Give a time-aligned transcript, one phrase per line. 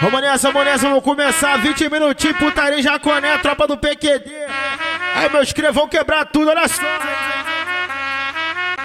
[0.00, 4.30] Vamos nessa, vamos nessa, vamos começar 20 minutinhos, putaria Jaconé, tropa do PQD.
[5.14, 6.82] Aí meus cria quebrar tudo, olha só.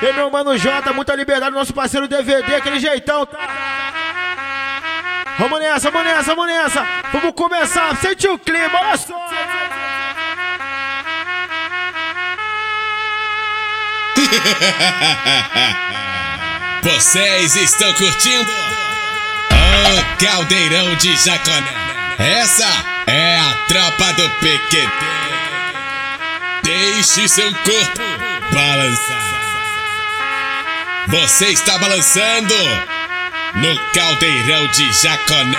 [0.01, 3.37] E meu mano Jota, muita liberdade, nosso parceiro DVD, aquele jeitão, tá?
[5.37, 6.87] Vamos nessa, vamos nessa, vamos nessa.
[7.11, 9.13] Vamos começar, sente o clima, olha só.
[16.83, 18.51] Vocês estão curtindo
[19.71, 21.73] o Caldeirão de Jaconé.
[22.17, 22.67] Essa
[23.07, 24.91] é a tropa do PQD.
[26.63, 28.01] Deixe seu corpo
[28.53, 29.31] balançar.
[31.07, 32.55] Você está balançando
[33.55, 35.57] no Caldeirão de Jaconé.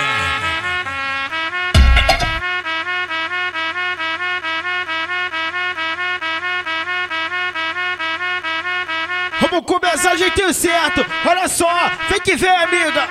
[9.41, 11.05] Vamos começar jeitinho certo.
[11.25, 13.07] Olha só, vem que vem, amiga.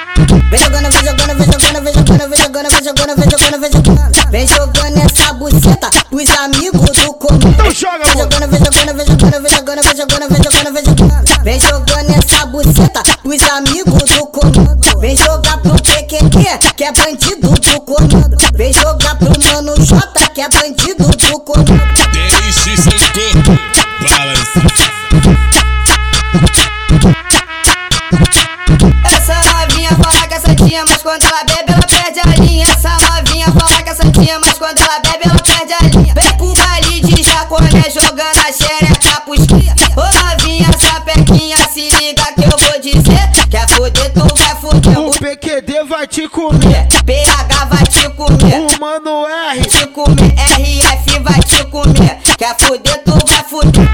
[0.50, 3.72] Vem jogando, vem jogando, vem jogando, vem jogando, vem jogando, vem jogando, vem jogando, vem
[3.72, 4.14] jogando.
[4.30, 7.48] Vem jogando essa buceta pros amigos do comando.
[7.48, 10.84] Então joga, Vem jogando, vem jogando, vem jogando, vem jogando, vem jogando, vem jogando, vem
[10.84, 11.44] jogando.
[11.44, 15.00] Vem jogando essa buceta pros amigos do comando.
[15.00, 15.74] Vem jogar pro
[16.34, 18.36] PQQ, que é bandido do comando.
[18.54, 21.80] Vem jogar pro Mano J, que é bandido do comando.
[22.12, 23.58] Deixe seu corpo
[24.02, 24.62] balançar.
[29.04, 32.66] Essa novinha fala que é santinha, mas quando ela bebe ela perde a linha.
[32.66, 36.14] Essa novinha fala que é santinha, mas quando ela bebe ela perde a linha.
[36.14, 39.83] Vem pro baile de jaconé jogando a xereca pros cria.
[46.04, 46.86] Vai te comer.
[47.06, 48.60] PH vai te comer.
[48.60, 49.64] O mano R.
[49.64, 52.18] Te comer, RF vai te comer.
[52.36, 53.88] Quer foder, tu vai foder.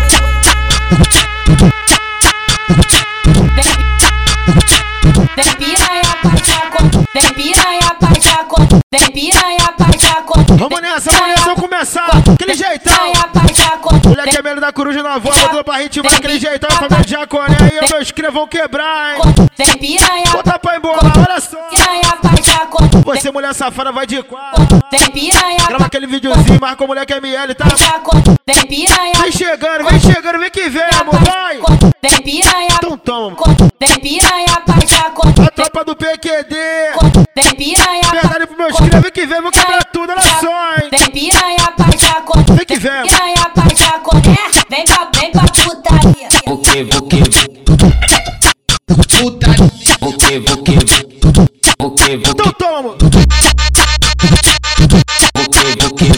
[5.36, 8.10] Vem piranha pra Jaco, vem piranha pra
[8.90, 9.90] vem piranha pra.
[10.56, 12.08] Vamos nessa, vamos nessa, vamos começar.
[12.34, 13.12] Aquele jeitão.
[14.10, 17.56] Moleque é meio da coruja na voz, botou pra ritmar aquele jeitão, família de Jaconé.
[17.60, 19.22] Aí meus cria vão quebrar, hein?
[19.56, 21.56] vem piranha, Bota pra embolar, olha só.
[21.68, 22.00] piranha
[22.44, 24.66] Jaco, Você, mulher safada, vai de quatro.
[24.90, 27.66] vem piranha Grava aquele videozinho, marca o moleque ML, tá?
[28.46, 31.60] Vem piranha, Vem chegando, vem chegando, vem que vem, amor, vai!
[32.02, 33.36] vem piranha, Então toma.
[33.78, 36.56] vem piranha pra Jaco, A tropa do PQD.
[37.36, 40.88] vem piranha Verdade pros meus cria, vem que vem, vou quebrar tudo, olha só, hein?
[40.90, 41.59] Vem piranha
[48.90, 48.94] O
[52.10, 52.88] Então toma.
[52.88, 53.10] o que, o
[55.94, 56.14] que, o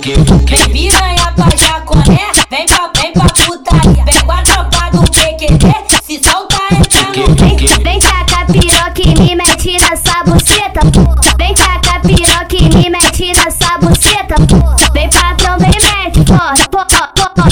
[0.00, 4.04] que, o que, Vem piranha pra Jaconé, vem pra, vem pra putaria.
[4.04, 9.14] Vem com a tropa do PQD, se solta entra no que, Vem tacar piroca e
[9.18, 11.36] me mete nessa buceta, pô.
[11.36, 14.92] Vem tacar piroca e me mete nessa buceta, pô.
[14.92, 17.44] Vem patrão, vem mete, forte, pó, pó, pó, pó.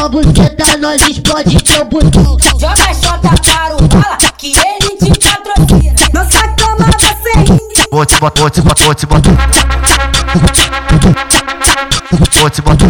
[0.00, 2.36] Tua buceta, nós explode teu botão.
[2.58, 5.94] Joga chata para o bala, que ele te patrocina.
[6.14, 7.58] Nossa cama você ri.
[7.92, 9.30] Vou te botar, vou te botar, vou te botar.
[12.38, 12.86] Vou te botar.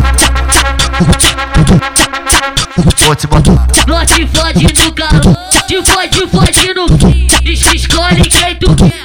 [3.04, 3.66] Vou te botar.
[3.88, 7.26] Nós te fode no calor, te fode, fode no fim.
[7.44, 8.99] Es- Escolhe quem tu quer.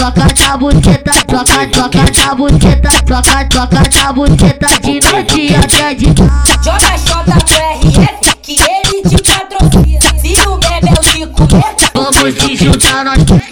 [0.00, 6.06] Troca, na buceta, troca, troca na buceta, troca, troca na buceta de noite até de
[6.64, 10.00] Joga chota pro RF, que ele te patrocina.
[10.18, 13.49] Se o Bebel te comer, Vamos se juntar nós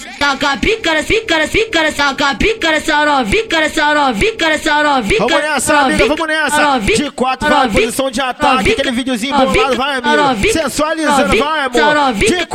[0.48, 4.48] saca, pica nessa, pica nessa, pica nessa, saca, pica nessa novinha, vica nessa novinha, pica
[4.48, 5.26] nessa novinha.
[5.26, 6.78] vica nessa, amiga, vamos nessa.
[6.78, 10.52] De quatro, vai, vica de ataque, aquele videozinho bolado, vica amigo.
[10.52, 12.14] Sensualizando, vai, amor.
[12.14, 12.46] De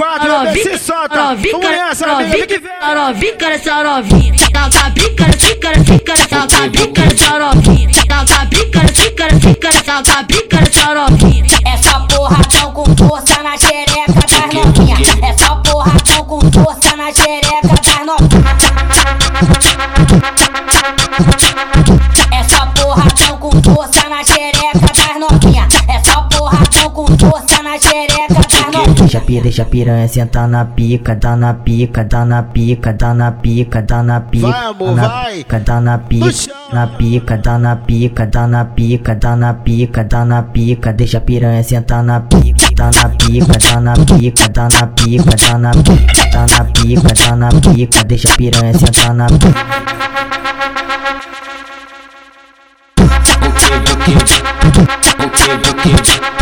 [0.52, 1.36] vica se solta.
[1.36, 2.74] Vamos nessa, amiga, vica que vem.
[3.20, 7.90] Pica nessa novinha, saca, pica nessa, pica nessa, pica nessa, saca, vica nessa novinha,
[8.28, 11.44] saca, vica nessa, vica, nessa, vica, nessa, saca, pica nessa novinha.
[11.66, 15.18] Essa porra vica com força na xereca das novinhas.
[15.22, 17.43] Essa porra vica com força vica xereca.
[19.46, 20.53] 不，不，不。
[29.34, 34.04] Pica, deixa piranha sentar na pica, dá na pica, dá na pica, dá na pica, dá
[34.04, 38.66] na pica, vai amor, vai, dá na pica, na pica, dá na pica, dá na
[38.66, 43.58] pica, dá na pica, dá na pica, deixa piranha sentar na pica, dá na pica,
[43.58, 48.04] dá na pica, dá na pica, dá na pica, dá na pica, dá na pica,
[48.04, 49.94] deixa piranha sentar na pica.
[55.84, 56.33] Vem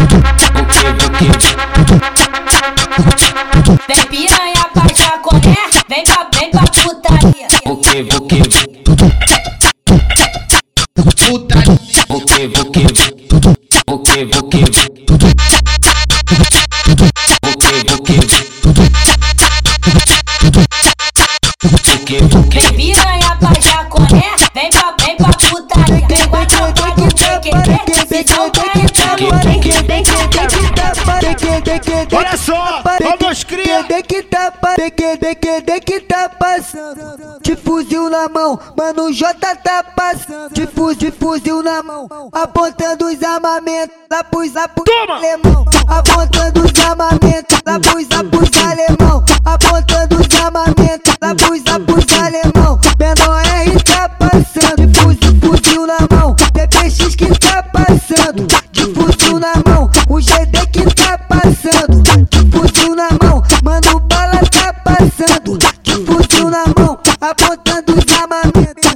[32.14, 33.84] Olha só, vamos criar.
[33.84, 37.40] Tem que tapa, tem que, tem que, tem que tá passando.
[37.42, 40.54] De fuzil na mão, mano, J tá passando.
[40.54, 43.96] De fuzil, fuzil na mão, apontando os armamentos.
[44.10, 45.66] Lá pros, lá pros alemão.
[45.88, 49.24] Apontando os armamentos, lá pros, lá pros alemão.
[49.46, 52.80] Apontando os armamentos, lá pros, lá pros alemão.
[53.00, 54.88] Menor R tá passando.
[54.88, 58.48] De fuzil, fuzil na mão, TPX que tá passando.
[58.72, 61.11] De fuzil na mão, o GD que tá
[61.42, 62.04] passando.
[62.52, 65.58] Fuzil na mão, mano, bala tá passando.
[66.06, 68.92] Fuzil na mão, apontando os armamentos.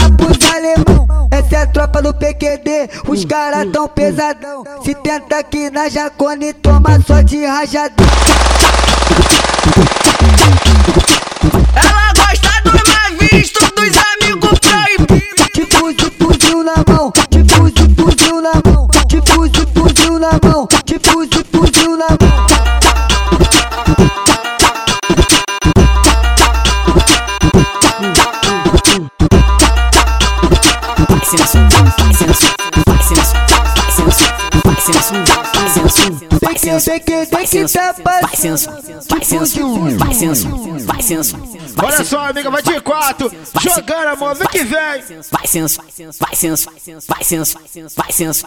[0.00, 2.90] Lá pros alemão, essa é a tropa do PQD.
[3.08, 4.64] Os caras tão pesadão.
[4.84, 8.06] Se tenta aqui na Jacone, toma só de rajadão.
[34.86, 35.12] Senso,
[36.40, 37.92] vai senso, vai senso, vai senso, tá
[38.22, 38.70] vai senso,
[39.08, 40.48] vai senso, vai senso,
[40.86, 41.36] vai senso.
[41.82, 43.30] Olha só, amiga, vai de quatro.
[43.60, 45.02] Jogando, amor, vem que vem.
[45.30, 47.48] Vai senso, vai senso, vai senso, vai senso,
[47.96, 48.46] vai senso,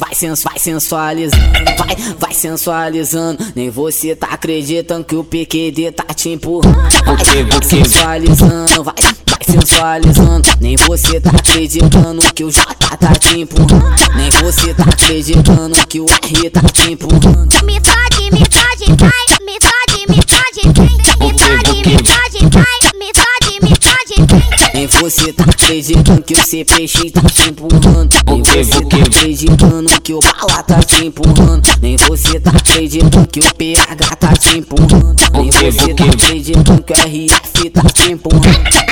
[0.00, 3.44] vai senso, vai sensualizando, vai, vai sensualizando.
[3.54, 6.76] Nem você tá acreditando que o PQD tá te empurrando.
[7.04, 8.94] Vai, vai sensualizando, vai,
[9.28, 10.48] vai sensualizando.
[10.60, 13.94] Nem você tá acreditando que o J tá te empurrando.
[14.16, 17.64] Nem você tá acreditando que o R tá te empurrando.
[17.64, 20.96] Me fode, me fode, vai, me fode, me fode, vem.
[21.20, 24.46] Me fode, me fode, vai, me fode, me fode, vem.
[24.74, 28.10] Nem você tá acreditando que o CPX tá te empurrando.
[28.26, 31.68] Nem você tá acreditando que o bala tá te empurrando.
[31.80, 35.16] Nem você tá acreditando que o PH tá te empurrando.
[35.32, 38.85] Nem você tá acreditando que o RF tá te empurrando.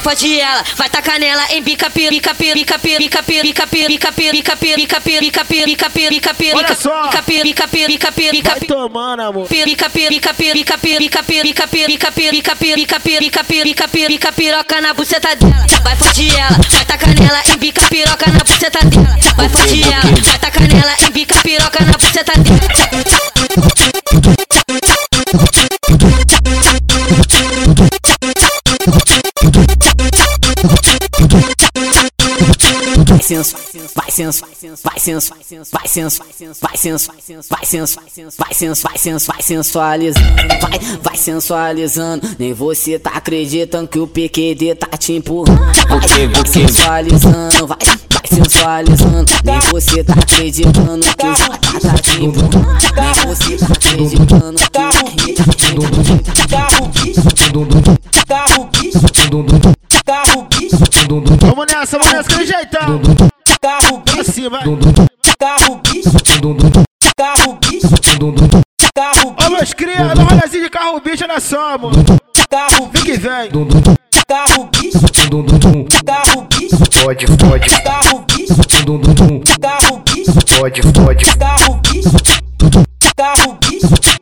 [0.00, 3.42] Vai fode ela, vai tacar nela em bica pira, bica pira, bica pira, bica pira,
[3.42, 5.00] bica pira, bica pira, bica
[5.90, 7.02] pira, bica pira, Olha só.
[7.08, 7.68] bica pira, bica
[8.50, 8.66] Vai pira.
[8.66, 9.46] tomando, amor.
[9.46, 14.32] Pica, pica, pica, pica, pica, pica, pica, pica, pica, pica, pica, pica, pica, pica, pica,
[14.32, 15.66] piroca na buceta dela.
[15.82, 19.18] Vai fode ela, vai tacar nela em bica piroca na buceta dela.
[19.36, 22.60] Vai fode ela, vai tacar nela em bica piroca na buceta dela.
[33.30, 33.54] Senso,
[33.94, 39.42] vai senso, vai senso, vai senso, vai senso, vai senso, vai senso, vai senso, vai
[39.42, 42.28] sensualizando, vai, vai sensualizando.
[42.38, 45.60] Nem você tá acreditando que o PQD tá te empurrando.
[45.60, 49.32] Vai, sensualizando, vai, vai sensualizando.
[49.44, 52.66] Nem você tá acreditando que o J tá te empurrando.
[52.96, 56.10] Nem você tá acreditando que o R tá te empurrando.
[60.80, 63.00] Bicho, bicho, bicho, Vamos nessa, vamos nessa, que jeitão.
[63.60, 64.62] carro bicho, vai.
[65.38, 66.10] carro bicho,
[67.18, 67.88] carro bicho,
[68.94, 71.92] carro Ô, meus criados, um rolezinho de carro bicho, olha só, amor.
[72.48, 73.50] carro Vem que vem.
[74.26, 75.00] carro bicho,
[76.06, 78.54] carro bicho, Pode, pode, carro bicho,
[79.60, 81.36] carro bicho, pode, pode.
[81.38, 82.10] carro bicho,
[83.16, 84.19] carro bicho,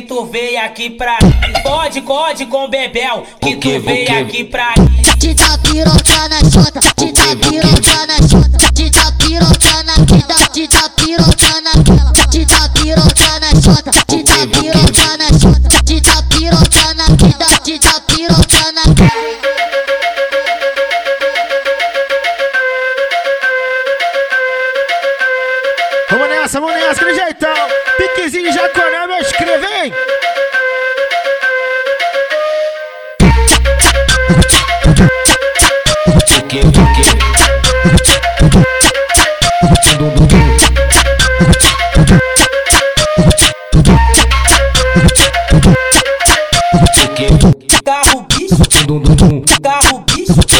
[0.00, 1.18] que tu veio aqui pra.
[1.62, 4.74] Pode, pode com o Bebel que tu veio aqui pra.
[5.18, 7.89] Te dá piroca na chota, te dá piroca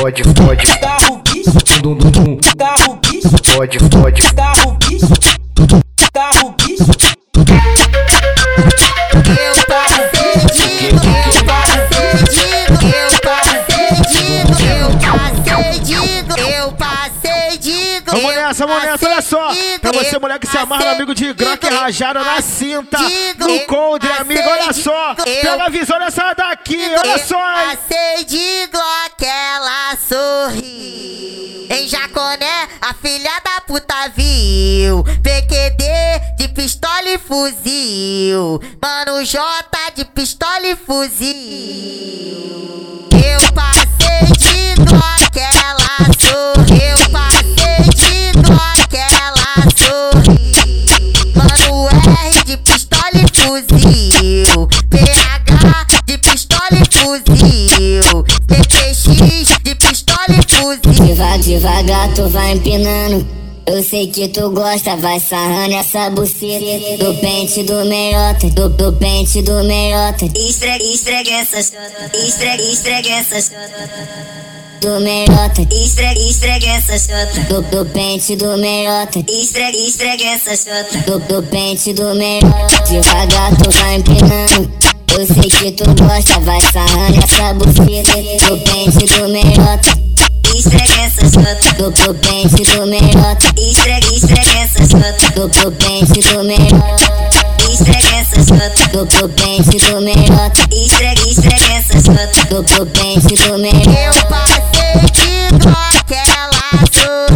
[0.00, 1.52] Pode, pode, carro bicho,
[2.56, 4.34] carro bicho, pode, pode.
[4.34, 5.06] carro bicho,
[6.10, 7.19] carro bicho.
[18.60, 19.50] Nessa, vamos nessa, olha só.
[19.80, 22.98] Pra você, mulher que se amarra no amigo de Glock rajada na cinta,
[23.38, 25.14] no coldre, amigo, olha só.
[25.14, 27.38] Pela visão dessa daqui, olha só?
[27.38, 31.66] Passei de Glock, ela sorri.
[31.70, 35.04] Em Jaconé, a filha da puta viu.
[35.22, 38.60] PQD de pistola e fuzil.
[38.82, 39.40] Mano J
[39.94, 41.38] de pistola e fuzil.
[43.12, 47.09] Eu passei de Glock, ela sorri.
[53.40, 54.68] Fuzil.
[54.90, 58.24] PH de pistola e fuzil.
[58.48, 61.06] CPX de pistola e fuzil.
[61.06, 63.40] Devagar, devagar, tu vai empinando.
[63.66, 68.92] Eu sei que tu gosta, vai sarrando essa buceta Do pente do meiota, do, do
[68.94, 74.59] pente do meiota Esfrega, esfrega essa chota, esfrega, esfrega essa chota.
[74.80, 77.40] Do meiota, Esfrega, esfrega essa chota.
[77.48, 80.98] do, do pente do meiota Esfrega, esfrega essa chota.
[81.06, 84.72] do, do pente do meiota Devagar, tu vai empinando
[85.18, 90.00] Eu sei que tu gosta, vai sarrando essa buceta Do pente do meiota
[90.56, 91.74] Esfrega essa chota.
[91.76, 95.32] do, do pente do meiota Esfrega, esfrega essa chota.
[95.34, 97.30] do, do pente do meiota
[97.70, 98.88] Esfrega essa chota.
[98.92, 102.44] do, do pente do meiota Esfrega, esfrega essa chota.
[102.48, 107.29] do, do pente do meiota Eu passei de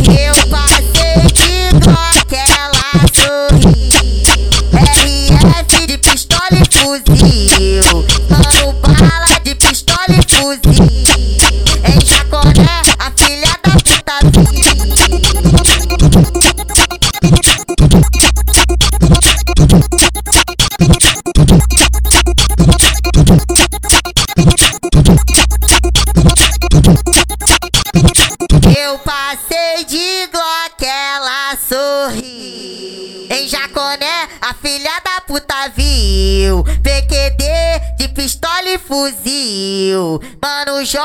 [36.44, 40.20] PQD de pistola e fuzil.
[40.42, 41.00] Mano J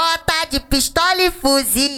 [0.52, 1.90] de pistola e fuzil.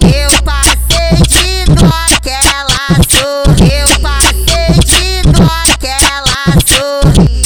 [0.00, 3.72] Eu passei de Glock, ela sorri.
[3.72, 7.42] Eu passei de Glock, ela sorri.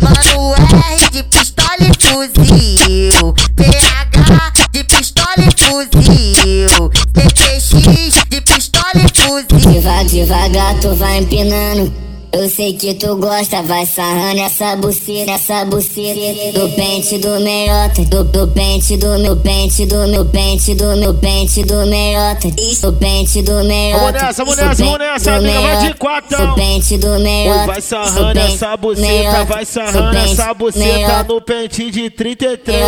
[0.00, 3.34] Mano R de pistola e fuzil.
[3.56, 6.90] PH de pistola e fuzil.
[7.14, 9.72] CPX de pistola e fuzil.
[9.72, 15.64] Devagar, devagar, tu vai empinando Eu sei que tu gosta, vai sarrando essa buceta, essa
[15.64, 20.96] buceta do pente do meiota, do, do pente do meu pente do meu pente do
[20.96, 24.12] meu pente do meiota, do pente do meiota.
[24.12, 26.46] Vamos nessa, vamos nessa, vamos nessa, amiga, vai de quatro.
[26.46, 27.66] Do pente do meiota.
[27.66, 32.80] Vai sarrando essa buceta, vai sarrando essa buceta no pente de 33.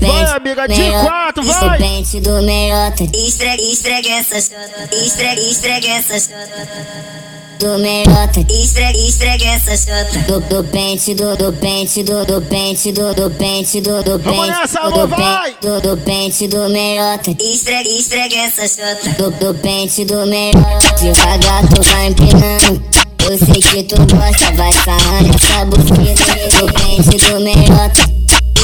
[0.00, 1.78] Vai, amiga, de quatro, vai.
[1.78, 3.04] Do pente do meiota.
[3.12, 10.18] Esfrega, esfrega essa chota, esfrega, esfrega essa chota do meiota, esfrega, esfrega essa chota.
[10.26, 14.46] Do, do pente, do, do pente, do, do pente, do, do pente, do, do pente.
[14.46, 15.54] Nessa, amor, vai!
[15.60, 19.10] Do, do pente, do meiota, esfrega, esfrega essa chota.
[19.10, 22.82] Do, do pente, do meiota, devagar tu vai empinando.
[23.24, 26.58] Eu sei que tu gosta, vai sarrando essa buceta.
[26.58, 28.14] Do pente, do meiota.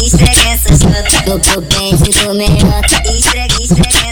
[0.02, 3.02] Esfrega essa chota do, do pente do meiota.
[3.10, 4.09] Esfrega, esfrega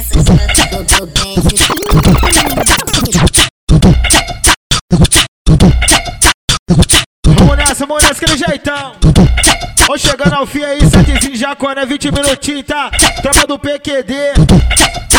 [9.89, 12.91] Vamos chegando ao fim aí, setezinho de Jaconé, 20 minutinhos, tá?
[13.23, 14.15] Tropa do PQD.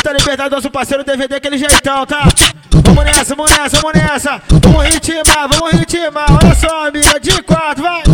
[0.03, 2.27] Tá liberdade, nosso parceiro DVD, aquele jeitão, tá?
[2.85, 4.39] Vamos nessa, vamos nessa, vamos nessa.
[4.61, 6.27] Vamos ritmar, vamos ritmar.
[6.29, 8.03] Olha só, amiga, de quatro, vai.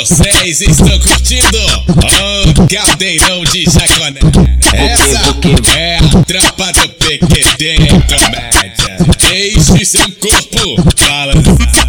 [0.00, 1.58] Vocês estão curtindo
[2.56, 4.18] o Caldeirão de Jaconé.
[4.72, 5.20] Essa
[5.78, 8.57] é a tropa do PQD
[9.08, 9.62] Comédia.
[9.72, 11.88] Deixe seu corpo balançar.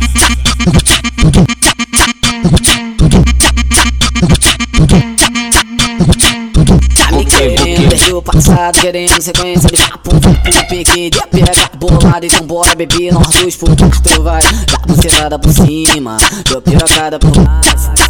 [8.12, 13.56] O passado, querendo sequência de papo, papo, PQD pega bolada, então bora beber, nós dois
[13.56, 14.42] pro quarto vai.
[14.42, 16.18] Dá bucetada por cima,
[16.50, 18.09] deu pirocada por baixo.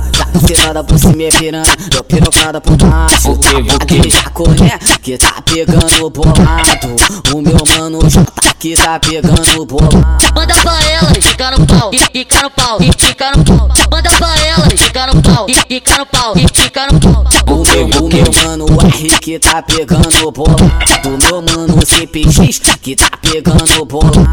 [0.50, 3.38] Bucetada por cima e piranha, deu pirocada por baixo.
[3.80, 6.96] Aquele jaconé que tá pegando bolado,
[7.36, 10.18] o meu mano já tá que tá pegando bolado.
[10.36, 13.70] Manda pra ela, fica no pau, e fica no pau, e fica no pau.
[13.92, 17.26] Manda pra ela, fica no pau, e fica no pau, e fica no pau.
[17.48, 20.64] O meu, o meu mano R que tá pegando bolado
[21.04, 21.59] Meu mano
[21.90, 24.24] CPX que tá pegando bolado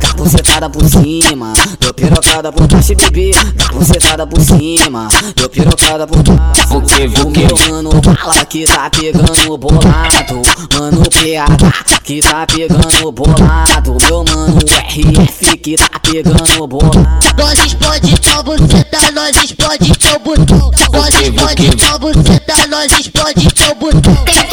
[0.00, 6.76] Capucetada por cima, deu pirocada por baixo, bebê Capucetada por cima, deu pirocada por baixo
[6.76, 10.42] O meu mano Bala que tá pegando bolado.
[10.74, 13.96] Mano PH que tá pegando bolado.
[14.06, 17.06] Meu mano RF que tá pegando bolado.
[17.38, 20.70] Nós explode tua buceta, nós explode teu botão.
[20.92, 24.49] Nós explode tua buceta, nós explode teu botão.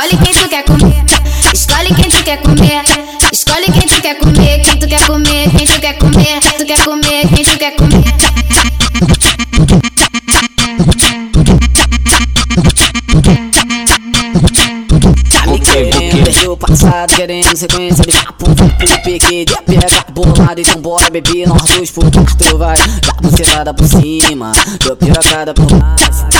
[0.00, 1.04] Escolhe quem tu quer comer.
[1.52, 2.84] Escolhe quem tu quer comer.
[3.30, 4.62] Escolhe quem tu quer comer.
[4.62, 5.50] Quem tu quer comer.
[5.50, 6.40] Quem tu quer comer.
[6.56, 7.28] Tu quer comer.
[7.28, 8.04] Quem tu quer comer.
[16.24, 21.62] Desde o passado, querendo sequência de papo, papo, PQD pega bolado, então bora beber, nós
[21.62, 22.76] dois pro quarto vai.
[22.76, 26.39] Dá bucetada por cima, deu pirocada por baixo.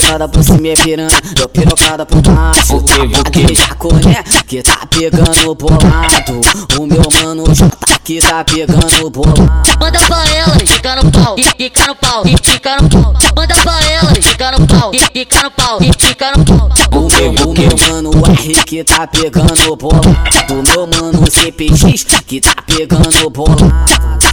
[0.00, 2.82] Bucetada por cima e piranha, deu pirocada por baixo.
[3.22, 6.40] Aquele jaconé que tá pegando bolado,
[6.78, 7.70] o meu mano J
[8.02, 9.42] que tá pegando bolado.
[9.78, 13.14] Manda pra ela, fica no pau, e fica no pau, e fica no pau.
[13.36, 13.89] Manda pra ela,
[14.22, 16.70] fica no pau, e fica no pau, e fica no pau.
[16.92, 20.08] O meu, o meu mano R que tá pegando bolado
[20.48, 23.70] Meu mano CPX que tá pegando bolado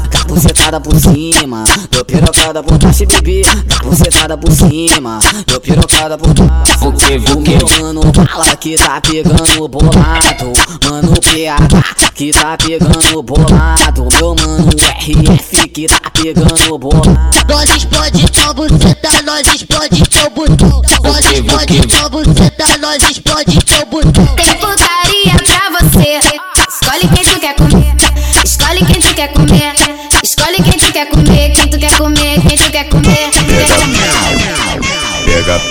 [0.09, 6.87] Capucetada por cima, deu pirocada por baixo, bebê Capucetada por cima, deu pirocada por baixo
[6.87, 10.53] O meu mano Bala que tá pegando bolado
[10.83, 18.31] Mano PH que tá pegando bolado Meu mano RF que tá pegando bolado Nós explode
[18.31, 20.81] tua buceta, nós explode teu botão.
[21.03, 24.35] Nós explode tua buceta, nós explode teu botão.
[24.35, 26.19] Tem putaria pra você.
[26.69, 27.95] Escolhe quem tu quer comer.
[28.45, 29.73] Escolhe quem tu quer comer.
[30.23, 31.51] Escolhe quem tu quer comer.
[31.53, 32.41] Quem tu quer comer.
[32.47, 33.31] Quem tu quer comer.
[33.31, 33.67] Comer.
[35.25, 35.61] Pega,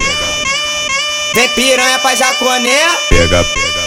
[1.35, 2.89] Vem piranha pra jaconé.
[3.09, 3.83] pega, pega,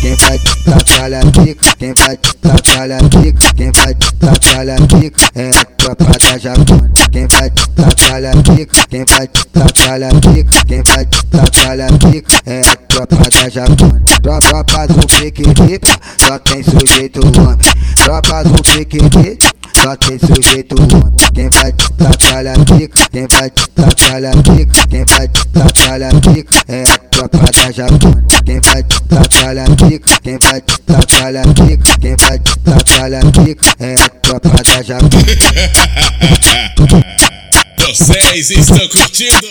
[0.00, 4.14] Quem vai te tacar a pica, quem vai te tacar a pica, quem vai te
[4.14, 6.90] tacar a pica é a tropa da Jacona.
[7.10, 11.26] Quem vai te tacar a pica, quem vai te tacar a pica, quem vai te
[11.26, 14.02] tacar a pica é a tropa da Jacona.
[14.22, 15.80] Tropa do PQD,
[16.18, 17.58] só tem sujeito homem.
[17.96, 19.38] Tropa do PQD,
[19.82, 24.30] só tem sujeito homem, quem vai te tacar a pica, quem vai te tacar a
[24.42, 28.26] pica, quem vai te tacar a pica é a tropa da Japona.
[28.44, 32.58] Quem vai te tacar a pica, quem vai te tacar a pica, quem vai te
[32.58, 35.22] tacar a pica é a tropa da Japona.
[37.88, 39.46] Vocês estão curtindo?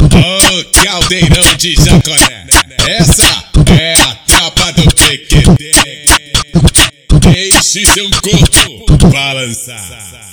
[0.00, 2.46] O Caldeirão de Jaconé.
[2.86, 3.44] Essa
[3.78, 4.23] é a
[7.32, 10.23] Deixe seu corpo balançar.